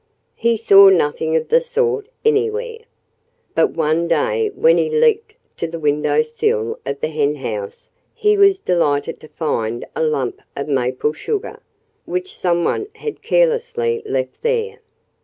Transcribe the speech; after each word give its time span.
He 0.33 0.57
saw 0.57 0.89
nothing 0.89 1.35
of 1.35 1.49
the 1.49 1.61
sort 1.61 2.07
anywhere. 2.25 2.79
But 3.53 3.69
one 3.75 4.07
day 4.07 4.49
when 4.55 4.79
he 4.79 4.89
leaped 4.89 5.35
to 5.57 5.67
the 5.67 5.77
window 5.77 6.23
sill 6.23 6.79
of 6.87 7.01
the 7.01 7.09
henhouse 7.09 7.91
he 8.15 8.35
was 8.35 8.59
delighted 8.59 9.19
to 9.19 9.27
find 9.27 9.85
a 9.95 10.01
lump 10.01 10.41
of 10.55 10.67
maple 10.67 11.13
sugar, 11.13 11.59
which 12.05 12.35
some 12.35 12.63
one 12.63 12.87
had 12.95 13.21
carelessly 13.21 14.01
left 14.03 14.41
there. 14.41 14.79